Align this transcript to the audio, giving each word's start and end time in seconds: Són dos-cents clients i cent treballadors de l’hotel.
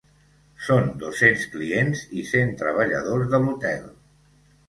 Són 0.67 0.87
dos-cents 1.01 1.43
clients 1.55 2.01
i 2.21 2.25
cent 2.31 2.55
treballadors 2.61 3.31
de 3.35 3.41
l’hotel. 3.45 3.85